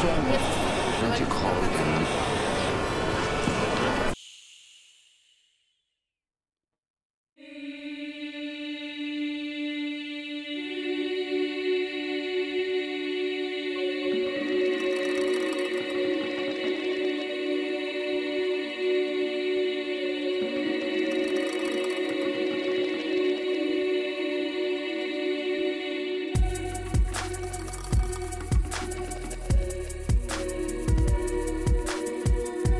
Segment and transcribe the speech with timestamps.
[0.00, 0.57] James.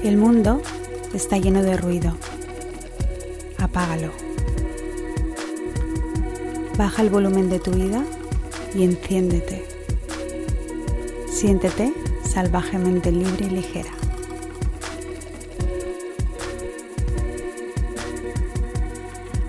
[0.04, 0.62] El mundo
[1.12, 2.16] está lleno de ruido.
[3.58, 4.12] Apágalo.
[6.76, 8.04] Baja el volumen de tu vida
[8.76, 9.66] y enciéndete.
[11.28, 13.90] Siéntete salvajemente libre y ligera.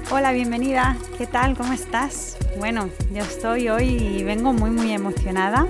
[0.10, 0.98] Hola, bienvenida.
[1.20, 1.56] ¿Qué tal?
[1.56, 2.38] ¿Cómo estás?
[2.58, 5.68] Bueno, yo estoy hoy y vengo muy muy emocionada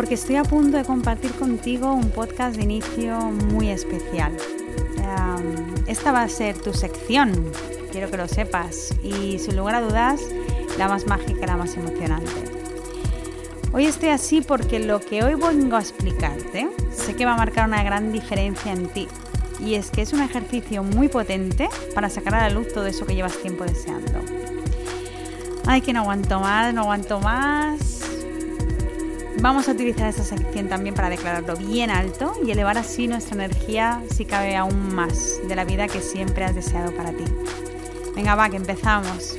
[0.00, 4.34] porque estoy a punto de compartir contigo un podcast de inicio muy especial.
[5.86, 7.52] Esta va a ser tu sección,
[7.92, 10.22] quiero que lo sepas, y sin lugar a dudas,
[10.78, 12.32] la más mágica, la más emocionante.
[13.74, 17.68] Hoy estoy así porque lo que hoy vengo a explicarte sé que va a marcar
[17.68, 19.06] una gran diferencia en ti.
[19.62, 23.04] Y es que es un ejercicio muy potente para sacar a la luz todo eso
[23.04, 24.18] que llevas tiempo deseando.
[25.66, 27.99] Ay, que no aguanto más, no aguanto más.
[29.38, 34.02] Vamos a utilizar esta sección también para declararlo bien alto y elevar así nuestra energía
[34.10, 37.24] si cabe aún más de la vida que siempre has deseado para ti.
[38.14, 39.38] Venga, va, que empezamos.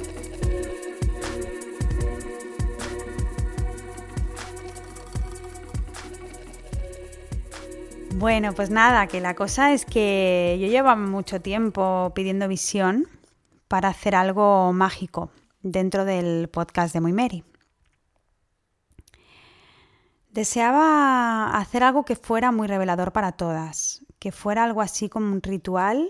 [8.16, 13.08] Bueno, pues nada, que la cosa es que yo llevo mucho tiempo pidiendo visión
[13.68, 15.32] para hacer algo mágico
[15.64, 17.44] dentro del podcast de Muy Mary.
[20.32, 25.42] Deseaba hacer algo que fuera muy revelador para todas, que fuera algo así como un
[25.42, 26.10] ritual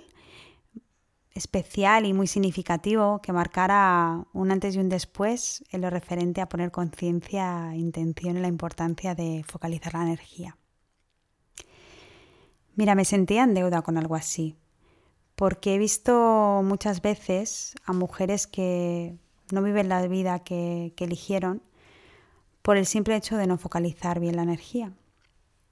[1.34, 6.50] especial y muy significativo que marcara un antes y un después en lo referente a
[6.50, 10.56] poner conciencia, intención en la importancia de focalizar la energía.
[12.76, 14.56] Mira, me sentía en deuda con algo así,
[15.36, 19.18] porque he visto muchas veces a mujeres que
[19.52, 21.64] no viven la vida que, que eligieron
[22.62, 24.94] por el simple hecho de no focalizar bien la energía.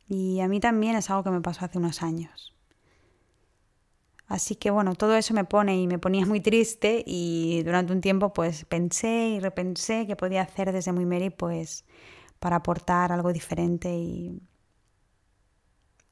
[0.07, 2.53] Y a mí también es algo que me pasó hace unos años.
[4.27, 8.01] Así que bueno, todo eso me pone y me ponía muy triste y durante un
[8.01, 11.83] tiempo pues pensé y repensé qué podía hacer desde muy Mary pues
[12.39, 14.39] para aportar algo diferente y,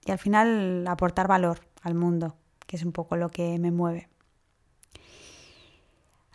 [0.04, 2.36] y al final aportar valor al mundo,
[2.66, 4.10] que es un poco lo que me mueve.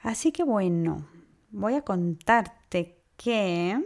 [0.04, 1.06] Así que bueno,
[1.50, 3.84] voy a contarte que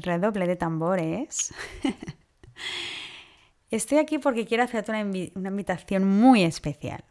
[0.00, 1.52] redoble de tambores.
[3.70, 5.02] Estoy aquí porque quiero hacerte una,
[5.34, 7.04] una, invitación muy especial.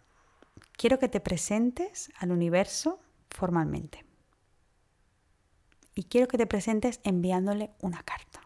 [0.78, 3.00] Quiero que te presentes al universo
[3.30, 4.06] formalmente.
[5.96, 8.42] Y quiero que te presentes enviándole una carta.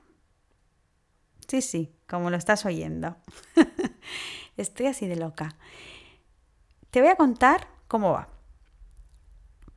[1.47, 3.17] Sí, sí, como lo estás oyendo.
[4.57, 5.55] Estoy así de loca.
[6.89, 8.29] Te voy a contar cómo va.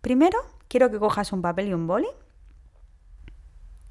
[0.01, 0.39] Primero,
[0.69, 2.09] quiero que cojas un papel y un boli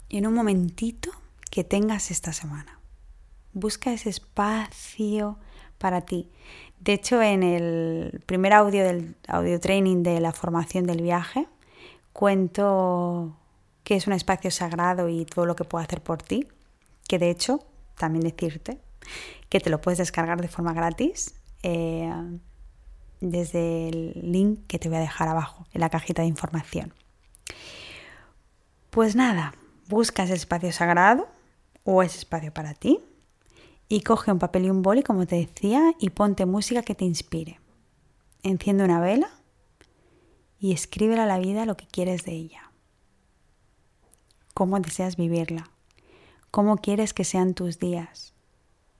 [0.09, 1.11] en un momentito
[1.51, 2.79] que tengas esta semana.
[3.53, 5.37] Busca ese espacio
[5.77, 6.29] para ti.
[6.79, 11.47] De hecho, en el primer audio del audio training de la formación del viaje,
[12.13, 13.37] cuento
[13.83, 16.47] que es un espacio sagrado y todo lo que puedo hacer por ti.
[17.07, 17.65] Que de hecho,
[17.97, 18.79] también decirte
[19.49, 22.11] que te lo puedes descargar de forma gratis eh,
[23.21, 26.93] desde el link que te voy a dejar abajo en la cajita de información.
[28.89, 29.53] Pues nada,
[29.87, 31.27] busca ese espacio sagrado
[31.83, 32.99] o ese espacio para ti
[33.89, 37.05] y coge un papel y un boli, como te decía, y ponte música que te
[37.05, 37.59] inspire.
[38.43, 39.29] Enciende una vela
[40.59, 42.71] y escríbele a la vida lo que quieres de ella.
[44.53, 45.69] Cómo deseas vivirla.
[46.51, 48.33] Cómo quieres que sean tus días.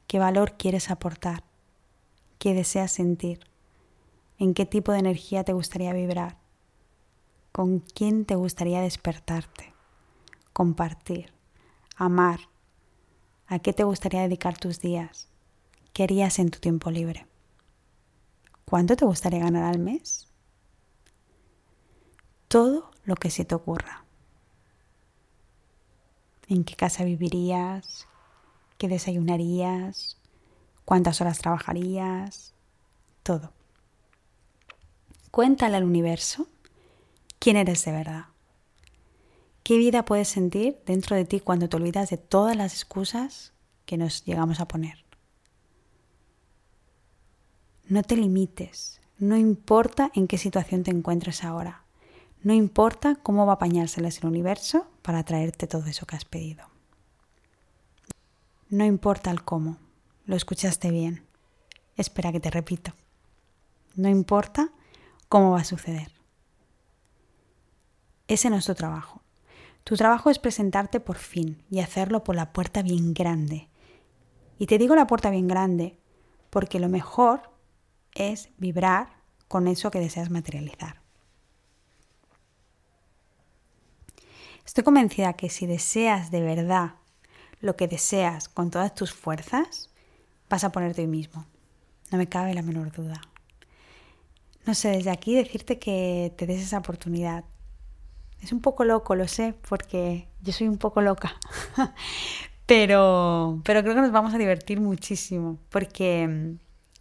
[0.08, 1.44] Qué valor quieres aportar.
[2.40, 3.40] Qué deseas sentir.
[4.38, 6.38] En qué tipo de energía te gustaría vibrar.
[7.52, 9.77] Con quién te gustaría despertarte
[10.58, 11.32] compartir,
[11.98, 12.40] amar.
[13.46, 15.28] ¿A qué te gustaría dedicar tus días?
[15.94, 17.28] ¿Qué harías en tu tiempo libre?
[18.66, 20.28] ¿Cuánto te gustaría ganar al mes?
[22.48, 24.04] Todo lo que se te ocurra.
[26.48, 28.08] ¿En qué casa vivirías?
[28.80, 30.18] ¿Qué desayunarías?
[30.86, 32.56] ¿Cuántas horas trabajarías?
[33.22, 33.54] Todo.
[35.30, 36.48] Cuéntale al universo
[37.38, 38.26] quién eres de verdad.
[39.68, 43.52] ¿Qué vida puedes sentir dentro de ti cuando te olvidas de todas las excusas
[43.86, 45.04] que nos llegamos a poner.
[47.90, 51.84] No te limites, no importa en qué situación te encuentres ahora,
[52.44, 56.64] no importa cómo va a apañárselas el universo para traerte todo eso que has pedido.
[58.70, 59.80] No importa el cómo,
[60.28, 61.26] lo escuchaste bien.
[61.98, 62.94] Espera que te repito.
[63.96, 64.72] No importa
[65.28, 66.14] cómo va a suceder.
[68.30, 69.27] Ese no es tu trabajo.
[69.88, 73.70] Tu trabajo es presentarte por fin y hacerlo por la puerta bien grande.
[74.60, 75.98] Y te digo la puerta bien grande
[76.50, 77.54] porque lo mejor
[78.14, 79.08] es vibrar
[79.48, 81.02] con eso que deseas materializar.
[84.66, 86.96] Estoy convencida que si deseas de verdad
[87.62, 89.90] lo que deseas con todas tus fuerzas,
[90.50, 91.46] vas a ponerte hoy mismo.
[92.12, 93.22] No me cabe la menor duda.
[94.66, 97.46] No sé, desde aquí decirte que te des esa oportunidad.
[98.42, 101.36] Es un poco loco, lo sé, porque yo soy un poco loca.
[102.66, 106.60] pero, pero creo que nos vamos a divertir muchísimo, porque mm,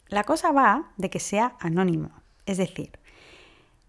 [0.08, 2.10] la cosa va de que sea anónimo.
[2.46, 2.98] Es decir,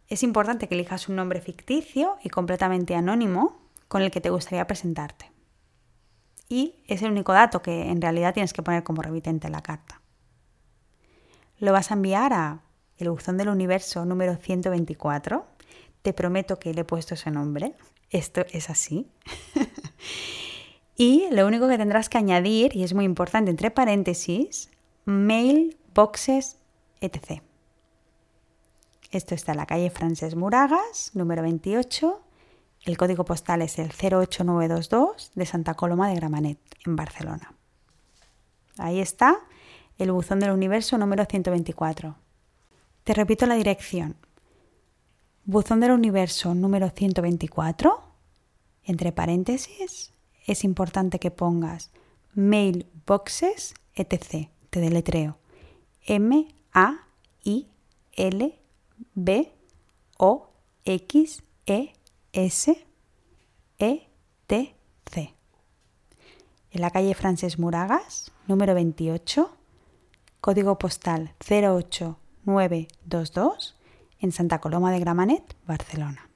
[0.09, 4.67] es importante que elijas un nombre ficticio y completamente anónimo con el que te gustaría
[4.67, 5.31] presentarte.
[6.49, 9.61] Y es el único dato que en realidad tienes que poner como remitente en la
[9.61, 10.01] carta.
[11.59, 12.61] Lo vas a enviar a
[12.97, 15.45] el buzón del universo número 124.
[16.01, 17.73] Te prometo que le he puesto ese nombre.
[18.09, 19.09] Esto es así.
[20.95, 24.69] y lo único que tendrás que añadir, y es muy importante, entre paréntesis,
[25.05, 26.57] mail boxes,
[27.01, 27.41] etc.
[29.11, 32.21] Esto está en la calle Frances Muragas, número 28.
[32.85, 37.53] El código postal es el 08922 de Santa Coloma de Gramanet, en Barcelona.
[38.77, 39.39] Ahí está
[39.97, 42.15] el buzón del universo número 124.
[43.03, 44.15] Te repito la dirección.
[45.49, 48.03] Buzón del universo número 124.
[48.83, 50.11] Entre paréntesis,
[50.45, 51.89] es importante que pongas
[52.33, 54.49] mailboxes, etc.
[54.69, 55.37] Te deletreo.
[56.05, 56.97] M A
[57.45, 57.69] I
[58.11, 58.59] L
[59.13, 59.53] B
[60.17, 60.49] O
[60.83, 61.93] X E
[62.33, 62.85] S
[63.79, 64.09] E
[64.47, 64.75] T
[65.09, 65.33] C.
[66.71, 69.49] En la calle Frances Muragas, número 28,
[70.41, 73.76] código postal 08922,
[74.19, 76.29] en Santa Coloma de Gramanet, Barcelona.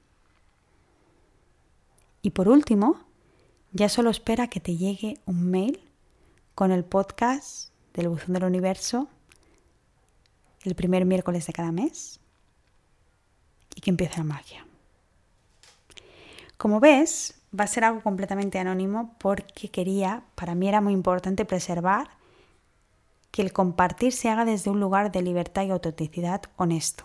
[2.22, 3.00] Y por último,
[3.72, 5.80] ya solo espera que te llegue un mail
[6.54, 9.08] con el podcast del Buzón del Universo
[10.64, 12.20] el primer miércoles de cada mes
[13.74, 14.66] y que empiece la magia.
[16.56, 21.44] Como ves, va a ser algo completamente anónimo porque quería, para mí era muy importante
[21.44, 22.10] preservar
[23.30, 27.04] que el compartir se haga desde un lugar de libertad y autenticidad honesto.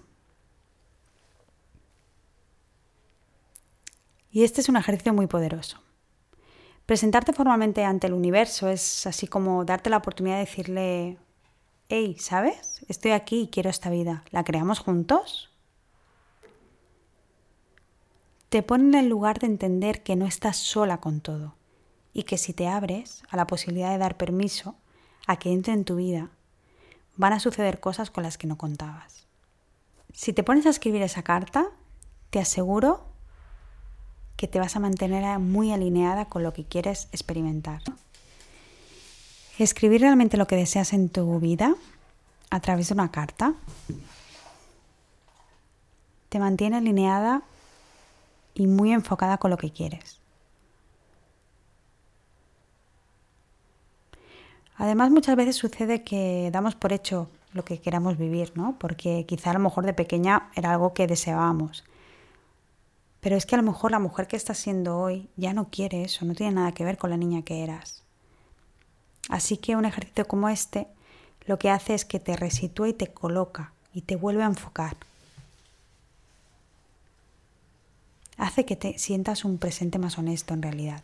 [4.37, 5.79] Y este es un ejercicio muy poderoso.
[6.85, 11.17] Presentarte formalmente ante el universo es así como darte la oportunidad de decirle,
[11.89, 12.85] hey, ¿sabes?
[12.87, 14.23] Estoy aquí y quiero esta vida.
[14.29, 15.49] ¿La creamos juntos?
[18.49, 21.55] Te pone en el lugar de entender que no estás sola con todo
[22.13, 24.75] y que si te abres a la posibilidad de dar permiso
[25.25, 26.29] a que entre en tu vida,
[27.15, 29.25] van a suceder cosas con las que no contabas.
[30.13, 31.71] Si te pones a escribir esa carta,
[32.29, 33.16] te aseguro
[34.37, 37.81] que te vas a mantener muy alineada con lo que quieres experimentar.
[39.57, 41.75] Escribir realmente lo que deseas en tu vida
[42.49, 43.55] a través de una carta
[46.29, 47.41] te mantiene alineada
[48.53, 50.19] y muy enfocada con lo que quieres.
[54.77, 58.75] Además, muchas veces sucede que damos por hecho lo que queramos vivir, ¿no?
[58.77, 61.83] Porque quizá a lo mejor de pequeña era algo que deseábamos.
[63.21, 66.03] Pero es que a lo mejor la mujer que estás siendo hoy ya no quiere
[66.03, 68.03] eso, no tiene nada que ver con la niña que eras.
[69.29, 70.87] Así que un ejercicio como este
[71.45, 74.97] lo que hace es que te resitúa y te coloca y te vuelve a enfocar.
[78.37, 81.03] Hace que te sientas un presente más honesto en realidad.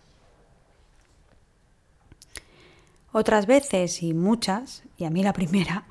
[3.11, 5.85] Otras veces, y muchas, y a mí la primera,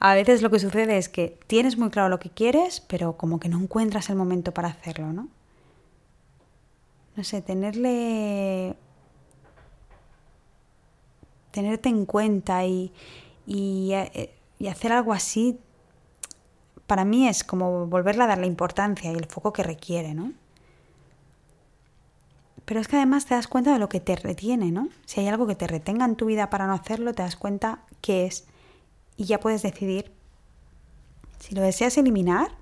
[0.00, 3.38] a veces lo que sucede es que tienes muy claro lo que quieres, pero como
[3.38, 5.28] que no encuentras el momento para hacerlo, ¿no?
[7.16, 8.76] No sé, tenerle
[11.52, 12.92] tenerte en cuenta y,
[13.46, 15.60] eh, y, hacer algo así,
[16.86, 20.32] para mí es como volverle a dar la importancia y el foco que requiere, ¿no?
[22.64, 24.88] Pero es que además te das cuenta de lo que te retiene, ¿no?
[25.04, 27.80] Si hay algo que te retenga en tu vida para no hacerlo, te das cuenta
[28.00, 28.46] qué es
[29.16, 30.12] y ya puedes decidir
[31.38, 32.52] si lo deseas eliminar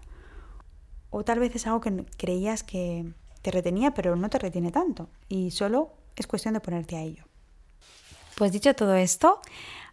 [1.11, 5.09] o tal vez es algo que creías que te retenía pero no te retiene tanto
[5.29, 7.25] y solo es cuestión de ponerte a ello.
[8.37, 9.41] Pues dicho todo esto,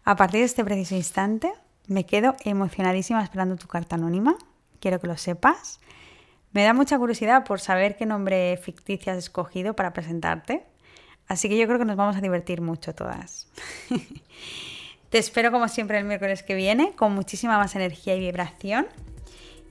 [0.03, 1.51] a partir de este preciso instante,
[1.87, 4.37] me quedo emocionadísima esperando tu carta anónima.
[4.79, 5.79] Quiero que lo sepas.
[6.53, 10.65] Me da mucha curiosidad por saber qué nombre ficticio has escogido para presentarte.
[11.27, 13.47] Así que yo creo que nos vamos a divertir mucho todas.
[15.09, 18.87] Te espero como siempre el miércoles que viene con muchísima más energía y vibración.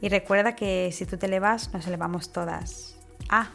[0.00, 2.98] Y recuerda que si tú te elevas, nos elevamos todas.
[3.30, 3.50] Ah,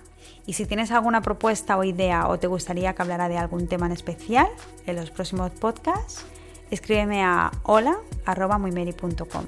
[0.45, 3.85] y si tienes alguna propuesta o idea o te gustaría que hablara de algún tema
[3.85, 4.47] en especial
[4.85, 6.25] en los próximos podcasts,
[6.69, 9.45] escríbeme a hola.muymeri.com.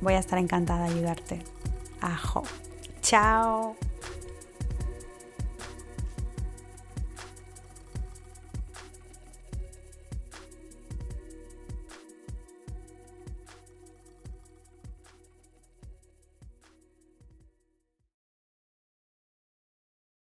[0.00, 1.42] Voy a estar encantada de ayudarte.
[2.00, 2.42] Ajo.
[3.02, 3.76] Chao.